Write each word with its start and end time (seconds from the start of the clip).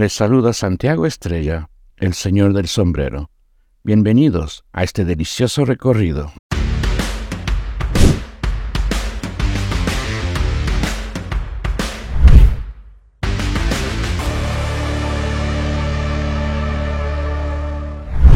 Les 0.00 0.14
saluda 0.14 0.54
Santiago 0.54 1.04
Estrella, 1.04 1.68
el 1.98 2.14
señor 2.14 2.54
del 2.54 2.68
sombrero. 2.68 3.28
Bienvenidos 3.84 4.64
a 4.72 4.82
este 4.82 5.04
delicioso 5.04 5.66
recorrido. 5.66 6.32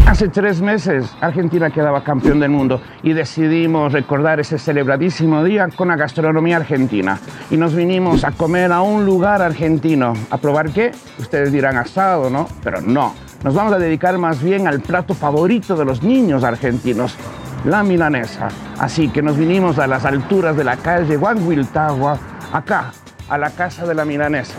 Hace 0.07 0.29
tres 0.29 0.61
meses 0.61 1.11
Argentina 1.23 1.71
quedaba 1.71 2.05
campeón 2.05 2.39
del 2.39 2.51
mundo 2.51 2.81
y 3.03 3.15
decidimos 3.15 3.93
recordar 3.93 4.39
ese 4.39 4.59
celebradísimo 4.59 5.43
día 5.43 5.69
con 5.75 5.89
la 5.89 5.97
gastronomía 5.97 6.59
argentina. 6.59 7.19
Y 7.51 7.57
nos 7.57 7.75
vinimos 7.75 8.23
a 8.23 8.33
comer 8.33 8.71
a 8.71 8.83
un 8.83 9.07
lugar 9.07 9.41
argentino. 9.41 10.13
¿A 10.31 10.37
probar 10.37 10.71
qué? 10.71 10.93
Ustedes 11.19 11.51
dirán 11.53 11.79
asado, 11.79 12.29
¿no? 12.29 12.47
Pero 12.63 12.83
no. 12.83 13.15
Nos 13.43 13.55
vamos 13.55 13.73
a 13.73 13.79
dedicar 13.79 14.19
más 14.19 14.43
bien 14.43 14.69
al 14.69 14.81
plato 14.81 15.15
favorito 15.15 15.75
de 15.75 15.87
los 15.87 16.03
niños 16.03 16.45
argentinos, 16.45 17.17
la 17.65 17.83
milanesa. 17.83 18.49
Así 18.79 19.09
que 19.09 19.23
nos 19.23 19.39
vinimos 19.39 19.79
a 19.79 19.87
las 19.87 20.05
alturas 20.05 20.55
de 20.55 20.65
la 20.65 20.77
calle 20.77 21.17
Huanguiltagua, 21.17 22.19
acá, 22.53 22.93
a 23.29 23.39
la 23.39 23.51
Casa 23.51 23.87
de 23.87 23.95
la 23.95 24.05
Milanesa. 24.05 24.59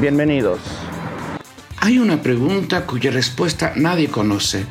Bienvenidos. 0.00 0.77
Hay 1.80 2.00
una 2.00 2.20
pregunta 2.22 2.86
cuya 2.86 3.12
respuesta 3.12 3.72
nadie 3.76 4.08
conoce. 4.08 4.66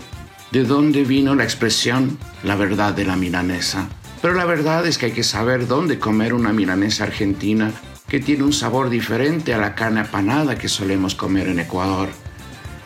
¿De 0.51 0.65
dónde 0.65 1.05
vino 1.05 1.35
la 1.35 1.45
expresión 1.45 2.17
la 2.43 2.57
verdad 2.57 2.93
de 2.93 3.05
la 3.05 3.15
milanesa? 3.15 3.87
Pero 4.21 4.33
la 4.33 4.43
verdad 4.43 4.85
es 4.85 4.97
que 4.97 5.07
hay 5.07 5.11
que 5.13 5.23
saber 5.23 5.67
dónde 5.67 5.99
comer 5.99 6.33
una 6.33 6.51
milanesa 6.51 7.05
argentina 7.05 7.71
que 8.09 8.19
tiene 8.19 8.43
un 8.43 8.51
sabor 8.51 8.89
diferente 8.89 9.53
a 9.53 9.57
la 9.57 9.73
carne 9.73 10.01
apanada 10.01 10.57
que 10.57 10.67
solemos 10.67 11.15
comer 11.15 11.47
en 11.47 11.59
Ecuador. 11.59 12.09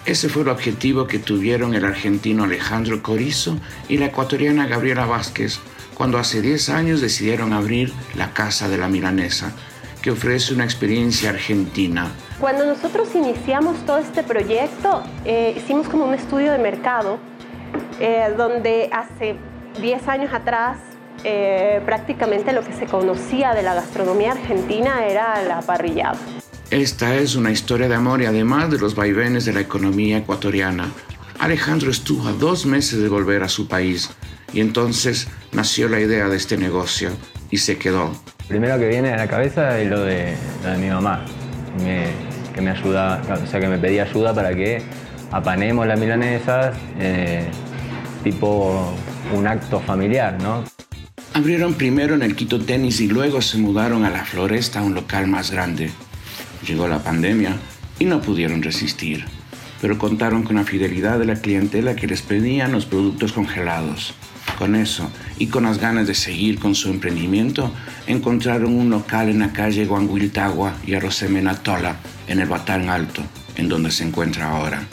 Ese 0.05 0.29
fue 0.29 0.43
el 0.43 0.49
objetivo 0.49 1.07
que 1.07 1.19
tuvieron 1.19 1.73
el 1.73 1.85
argentino 1.85 2.43
Alejandro 2.43 3.01
Corizo 3.01 3.59
y 3.89 3.97
la 3.97 4.05
ecuatoriana 4.05 4.67
Gabriela 4.67 5.05
Vázquez 5.05 5.59
cuando 5.95 6.19
hace 6.19 6.41
10 6.41 6.69
años 6.69 7.01
decidieron 7.01 7.53
abrir 7.53 7.91
la 8.15 8.33
Casa 8.33 8.69
de 8.69 8.77
la 8.77 8.87
Milanesa, 8.87 9.53
que 10.01 10.11
ofrece 10.11 10.53
una 10.53 10.63
experiencia 10.63 11.29
argentina. 11.29 12.11
Cuando 12.39 12.65
nosotros 12.65 13.09
iniciamos 13.15 13.85
todo 13.85 13.99
este 13.99 14.23
proyecto, 14.23 15.03
eh, 15.25 15.53
hicimos 15.55 15.87
como 15.87 16.05
un 16.05 16.13
estudio 16.13 16.51
de 16.51 16.57
mercado, 16.57 17.19
eh, 17.99 18.33
donde 18.35 18.89
hace 18.91 19.35
10 19.79 20.07
años 20.07 20.33
atrás 20.33 20.77
eh, 21.23 21.81
prácticamente 21.85 22.51
lo 22.51 22.63
que 22.63 22.73
se 22.73 22.87
conocía 22.87 23.53
de 23.53 23.61
la 23.61 23.75
gastronomía 23.75 24.31
argentina 24.31 25.05
era 25.05 25.43
la 25.43 25.61
parrillada. 25.61 26.17
Esta 26.71 27.15
es 27.15 27.35
una 27.35 27.51
historia 27.51 27.87
de 27.87 27.95
amor 27.95 28.21
y 28.21 28.25
además 28.25 28.71
de 28.71 28.79
los 28.79 28.95
vaivenes 28.95 29.45
de 29.45 29.53
la 29.53 29.59
economía 29.59 30.17
ecuatoriana. 30.17 30.89
Alejandro 31.37 31.91
estuvo 31.91 32.27
a 32.27 32.31
dos 32.31 32.65
meses 32.65 33.01
de 33.01 33.09
volver 33.09 33.43
a 33.43 33.49
su 33.49 33.67
país 33.67 34.09
y 34.53 34.61
entonces 34.61 35.27
nació 35.51 35.89
la 35.89 35.99
idea 35.99 36.27
de 36.27 36.37
este 36.37 36.57
negocio 36.57 37.11
y 37.51 37.57
se 37.57 37.77
quedó 37.77 38.11
primero 38.51 38.77
que 38.77 38.89
viene 38.89 39.13
a 39.13 39.15
la 39.15 39.27
cabeza 39.29 39.79
es 39.79 39.89
lo 39.89 40.01
de, 40.01 40.35
mi 40.77 40.89
mamá, 40.89 41.23
que 42.53 42.61
me 42.61 42.71
ayuda, 42.71 43.21
o 43.41 43.47
sea, 43.47 43.61
que 43.61 43.67
me 43.67 43.77
pedía 43.77 44.03
ayuda 44.03 44.33
para 44.33 44.53
que 44.53 44.81
apanemos 45.31 45.87
las 45.87 45.97
milanesas, 45.97 46.75
eh, 46.99 47.45
tipo 48.25 48.93
un 49.33 49.47
acto 49.47 49.79
familiar, 49.79 50.37
¿no? 50.43 50.65
Abrieron 51.33 51.75
primero 51.75 52.13
en 52.13 52.23
el 52.23 52.35
Quito 52.35 52.59
Tenis 52.59 52.99
y 52.99 53.07
luego 53.07 53.41
se 53.41 53.57
mudaron 53.57 54.03
a 54.03 54.09
la 54.09 54.25
Floresta, 54.25 54.81
un 54.81 54.95
local 54.95 55.27
más 55.27 55.49
grande. 55.49 55.89
Llegó 56.67 56.89
la 56.89 56.99
pandemia 56.99 57.55
y 57.99 58.03
no 58.03 58.19
pudieron 58.19 58.61
resistir, 58.61 59.23
pero 59.79 59.97
contaron 59.97 60.43
con 60.43 60.57
la 60.57 60.65
fidelidad 60.65 61.19
de 61.19 61.25
la 61.25 61.35
clientela 61.35 61.95
que 61.95 62.07
les 62.07 62.21
pedían 62.21 62.73
los 62.73 62.85
productos 62.85 63.31
congelados. 63.31 64.13
Con 64.61 64.75
eso 64.75 65.09
y 65.39 65.47
con 65.47 65.63
las 65.63 65.79
ganas 65.79 66.05
de 66.05 66.13
seguir 66.13 66.59
con 66.59 66.75
su 66.75 66.89
emprendimiento, 66.89 67.71
encontraron 68.05 68.75
un 68.75 68.91
local 68.91 69.27
en 69.29 69.39
la 69.39 69.51
calle 69.51 69.87
Guanguiltagua 69.87 70.75
y 70.85 70.93
Arrosemenatola, 70.93 71.95
en 72.27 72.41
el 72.41 72.47
Batán 72.47 72.87
Alto, 72.87 73.23
en 73.55 73.67
donde 73.67 73.89
se 73.89 74.03
encuentra 74.03 74.51
ahora. 74.51 74.87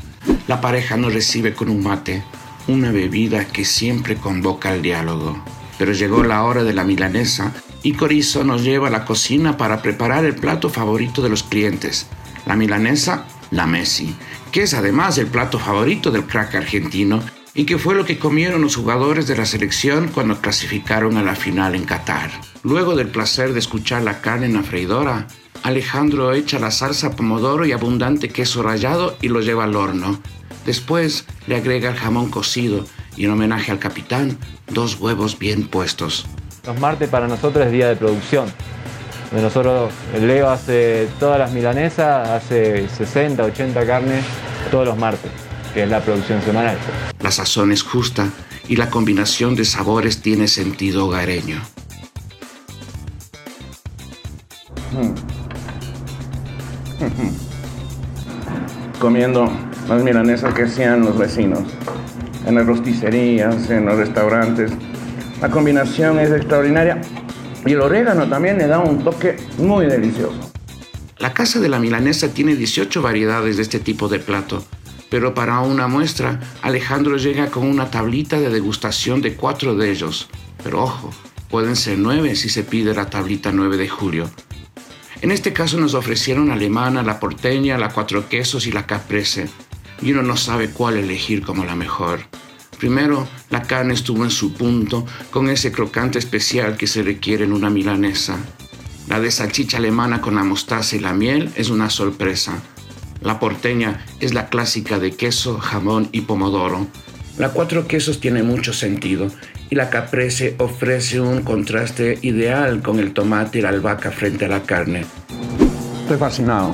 La 0.47 0.62
pareja 0.62 0.97
nos 0.97 1.12
recibe 1.12 1.53
con 1.53 1.69
un 1.69 1.82
mate, 1.82 2.22
una 2.66 2.93
bebida 2.93 3.44
que 3.44 3.66
siempre 3.66 4.16
convoca 4.16 4.70
al 4.70 4.81
diálogo. 4.81 5.44
Pero 5.76 5.93
llegó 5.93 6.25
la 6.25 6.44
hora 6.44 6.64
de 6.64 6.72
la 6.72 6.84
milanesa 6.84 7.53
y 7.82 7.93
Corizo 7.93 8.44
nos 8.44 8.64
lleva 8.64 8.88
a 8.88 8.91
la 8.91 9.04
cocina 9.04 9.59
para 9.59 9.82
preparar 9.82 10.25
el 10.25 10.34
plato 10.34 10.70
favorito 10.70 11.20
de 11.20 11.28
los 11.28 11.43
clientes, 11.43 12.06
la 12.47 12.56
milanesa, 12.56 13.26
la 13.50 13.66
Messi, 13.66 14.16
que 14.50 14.62
es 14.62 14.72
además 14.72 15.19
el 15.19 15.26
plato 15.26 15.59
favorito 15.59 16.10
del 16.10 16.25
crack 16.25 16.54
argentino 16.54 17.20
y 17.58 17.64
que 17.64 17.76
fue 17.76 17.96
lo 17.96 18.04
que 18.04 18.20
comieron 18.20 18.62
los 18.62 18.76
jugadores 18.76 19.26
de 19.26 19.36
la 19.36 19.44
selección 19.44 20.12
cuando 20.14 20.41
clasificaron 20.41 21.16
a 21.16 21.24
la 21.24 21.34
final 21.34 21.74
en 21.74 21.82
Qatar. 21.82 22.30
Luego 22.62 22.94
del 22.94 23.08
placer 23.08 23.52
de 23.52 23.58
escuchar 23.58 24.02
la 24.02 24.20
carne 24.20 24.46
en 24.46 24.54
la 24.54 24.62
freidora, 24.62 25.26
Alejandro 25.64 26.32
echa 26.32 26.60
la 26.60 26.70
salsa 26.70 27.16
pomodoro 27.16 27.66
y 27.66 27.72
abundante 27.72 28.28
queso 28.28 28.62
rallado 28.62 29.16
y 29.20 29.26
lo 29.26 29.41
lleva 29.41 29.64
al 29.64 29.74
horno. 29.74 30.20
Después 30.66 31.26
le 31.48 31.56
agrega 31.56 31.91
el 31.91 31.96
jamón 31.96 32.30
cocido 32.30 32.86
y 33.16 33.24
en 33.24 33.32
homenaje 33.32 33.72
al 33.72 33.80
capitán, 33.80 34.38
dos 34.69 35.00
huevos 35.00 35.36
bien 35.36 35.66
puestos. 35.66 36.26
Los 36.64 36.78
martes 36.78 37.08
para 37.08 37.26
nosotros 37.26 37.66
es 37.66 37.72
día 37.72 37.88
de 37.88 37.96
producción. 37.96 38.46
Nosotros, 39.32 39.90
Leo 40.20 40.48
hace 40.48 41.08
todas 41.19 41.40
las 41.40 41.50
milanesas, 41.50 42.28
hace 42.28 42.88
60, 42.88 43.42
80 43.42 43.84
carnes 43.84 44.25
todos 44.70 44.86
los 44.86 44.96
martes 44.96 45.47
que 45.73 45.84
es 45.84 45.89
la 45.89 46.01
producción 46.01 46.43
semanal. 46.43 46.77
La 47.21 47.31
sazón 47.31 47.73
es 47.73 47.83
justa 47.83 48.29
y 48.69 48.77
la 48.77 48.91
combinación 48.91 49.56
de 49.56 49.65
sabores 49.65 50.21
tiene 50.23 50.47
sentido 50.49 51.06
hogareño. 51.06 51.62
Comiendo 58.99 59.51
las 59.89 60.03
milanesas 60.03 60.53
que 60.55 60.65
hacían 60.65 61.03
los 61.03 61.17
vecinos, 61.17 61.61
en 62.47 62.56
las 62.56 62.67
rosticerías, 62.67 63.71
en 63.71 63.87
los 63.87 63.97
restaurantes. 63.97 64.73
La 65.41 65.50
combinación 65.50 66.19
es 66.19 66.31
extraordinaria 66.31 67.00
y 67.65 67.73
el 67.73 67.81
orégano 67.81 68.29
también 68.29 68.59
le 68.59 68.67
da 68.67 68.81
un 68.81 69.05
toque 69.05 69.37
muy 69.59 69.87
delicioso. 69.87 70.53
La 71.19 71.33
Casa 71.33 71.61
de 71.61 71.69
la 71.69 71.79
Milanesa 71.79 72.29
tiene 72.29 72.55
18 72.55 73.03
variedades 73.03 73.56
de 73.56 73.62
este 73.62 73.81
tipo 73.81 74.09
de 74.09 74.19
plato 74.19 74.65
pero 75.10 75.34
para 75.34 75.60
una 75.60 75.86
muestra, 75.86 76.41
Alejandro 76.62 77.16
llega 77.16 77.50
con 77.50 77.66
una 77.66 77.91
tablita 77.91 78.38
de 78.38 78.50
degustación 78.50 79.22
de 79.22 79.34
cuatro 79.34 79.74
de 79.74 79.91
ellos. 79.91 80.28
Pero 80.62 80.82
ojo, 80.82 81.10
pueden 81.48 81.76
ser 81.76 81.98
nueve 81.98 82.36
si 82.36 82.48
se 82.48 82.64
pide 82.64 82.94
la 82.94 83.08
tablita 83.08 83.52
9 83.52 83.76
de 83.76 83.88
julio. 83.88 84.30
En 85.20 85.30
este 85.32 85.52
caso 85.52 85.78
nos 85.78 85.94
ofrecieron 85.94 86.50
alemana, 86.50 87.02
la 87.02 87.19
porteña, 87.19 87.78
la 87.78 87.88
cuatro 87.88 88.28
quesos 88.28 88.66
y 88.66 88.72
la 88.72 88.86
caprese, 88.86 89.48
y 90.00 90.12
uno 90.12 90.22
no 90.22 90.36
sabe 90.36 90.70
cuál 90.70 90.96
elegir 90.96 91.42
como 91.42 91.64
la 91.64 91.75
mejor. 91.75 92.20
Primero, 92.78 93.26
la 93.50 93.62
carne 93.62 93.94
estuvo 93.94 94.22
en 94.22 94.30
su 94.30 94.52
punto, 94.52 95.04
con 95.30 95.48
ese 95.48 95.72
crocante 95.72 96.20
especial 96.20 96.76
que 96.76 96.86
se 96.86 97.02
requiere 97.02 97.44
en 97.44 97.52
una 97.52 97.70
milanesa. 97.70 98.38
La 99.08 99.19
de 99.19 99.32
salchicha 99.32 99.78
alemana 99.78 100.20
con 100.20 100.36
la 100.36 100.44
mostaza 100.44 100.94
y 100.94 101.00
la 101.00 101.14
miel 101.14 101.50
es 101.56 101.70
una 101.70 101.90
sorpresa. 101.90 102.62
La 103.21 103.41
porteña 103.41 104.05
es 104.21 104.33
la 104.33 104.49
clásica 104.49 104.99
de 104.99 105.12
queso, 105.12 105.59
jamón 105.59 106.09
y 106.12 106.21
pomodoro. 106.23 106.87
La 107.37 107.51
cuatro 107.51 107.87
quesos 107.87 108.21
tiene 108.21 108.43
mucho 108.43 108.73
sentido 108.73 109.29
y 109.71 109.75
la 109.75 109.91
caprese 109.91 110.55
ofrece 110.59 111.21
un 111.21 111.43
contraste 111.43 112.19
ideal 112.23 112.81
con 112.81 112.99
el 112.99 113.12
tomate 113.12 113.59
y 113.59 113.62
la 113.62 113.71
albahaca 113.71 114.11
frente 114.11 114.45
a 114.45 114.49
la 114.49 114.62
carne. 114.62 115.05
Estoy 116.03 116.17
fascinado. 116.17 116.73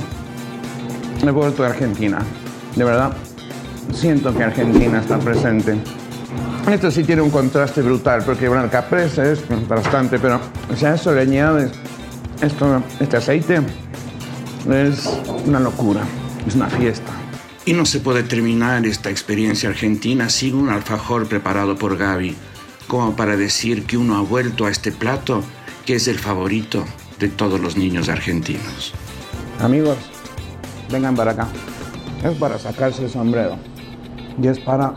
He 1.23 1.31
vuelto 1.31 1.65
a 1.65 1.69
Argentina. 1.69 2.19
De 2.77 2.85
verdad, 2.85 3.17
siento 3.93 4.35
que 4.37 4.43
Argentina 4.43 5.01
está 5.01 5.19
presente. 5.19 5.77
Esto 6.71 6.91
sí 6.91 7.05
tiene 7.05 7.23
un 7.23 7.31
contraste 7.31 7.83
brutal, 7.83 8.23
porque 8.25 8.49
bueno, 8.49 8.65
el 8.65 8.71
caprese 8.71 9.33
es 9.33 9.45
bastante, 9.69 10.19
pero 10.19 10.41
si 10.77 10.85
a 10.85 10.95
eso 10.95 11.15
le 11.15 11.23
añades 11.23 11.73
esto, 12.41 12.83
este 13.01 13.17
aceite, 13.17 13.61
es 14.71 15.09
una 15.47 15.61
locura. 15.61 16.03
Es 16.47 16.55
una 16.55 16.69
fiesta. 16.69 17.13
Y 17.65 17.73
no 17.73 17.87
se 17.87 18.01
puede 18.01 18.23
terminar 18.23 18.85
esta 18.85 19.11
experiencia 19.11 19.71
argentina 19.71 20.29
sin 20.29 20.55
un 20.55 20.69
alfajor 20.69 21.27
preparado 21.27 21.77
por 21.77 21.97
Gaby, 21.97 22.37
como 22.87 23.17
para 23.17 23.37
decir 23.37 23.87
que 23.87 23.97
uno 23.97 24.17
ha 24.17 24.21
vuelto 24.21 24.67
a 24.67 24.71
este 24.71 24.93
plato 24.93 25.43
que 25.87 25.95
es 25.95 26.09
el 26.09 26.19
favorito 26.19 26.85
de 27.19 27.29
todos 27.29 27.61
los 27.61 27.77
niños 27.77 28.09
argentinos. 28.09 28.93
Amigos, 29.61 29.97
vengan 30.91 31.15
para 31.15 31.33
acá. 31.33 31.49
Es 32.23 32.37
para 32.37 32.59
sacarse 32.59 33.05
el 33.05 33.11
sombrero 33.11 33.57
y 34.43 34.49
es 34.49 34.59
para 34.59 34.95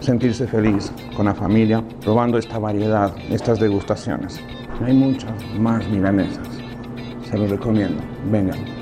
sentirse 0.00 0.46
feliz 0.46 0.92
con 1.16 1.26
la 1.26 1.34
familia 1.34 1.82
probando 2.00 2.38
esta 2.38 2.58
variedad, 2.58 3.14
estas 3.30 3.60
degustaciones. 3.60 4.40
Hay 4.84 4.94
muchas 4.94 5.32
más 5.58 5.86
milanesas. 5.88 6.48
Se 7.30 7.38
los 7.38 7.50
recomiendo. 7.50 8.02
Vengan. 8.30 8.81